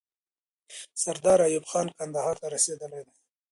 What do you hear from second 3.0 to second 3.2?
دی.